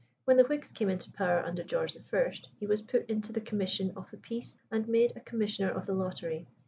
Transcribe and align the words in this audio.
When 0.25 0.37
the 0.37 0.45
Whigs 0.45 0.71
came 0.71 0.89
into 0.89 1.11
power 1.11 1.45
under 1.45 1.61
George 1.63 1.95
I. 1.95 2.31
he 2.59 2.65
was 2.65 2.81
put 2.81 3.07
into 3.07 3.31
the 3.31 3.39
commission 3.39 3.93
of 3.95 4.09
the 4.09 4.17
peace, 4.17 4.57
and 4.71 4.87
made 4.87 5.15
a 5.15 5.19
Commissioner 5.19 5.69
of 5.69 5.85
the 5.85 5.93
Lottery. 5.93 6.47